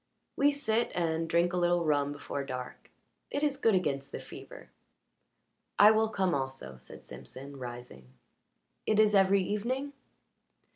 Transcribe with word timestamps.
"We 0.35 0.51
sit 0.51 0.91
and 0.95 1.29
drink 1.29 1.53
a 1.53 1.57
little 1.57 1.85
rum 1.85 2.11
before 2.11 2.43
dark; 2.43 2.89
it 3.29 3.43
is 3.43 3.55
good 3.57 3.75
against 3.75 4.11
the 4.11 4.19
fever." 4.19 4.71
"I 5.77 5.91
will 5.91 6.09
come 6.09 6.33
also," 6.33 6.79
said 6.79 7.05
Simpson, 7.05 7.57
rising. 7.59 8.07
"It 8.87 8.99
is 8.99 9.13
every 9.13 9.43
evening?" 9.43 9.93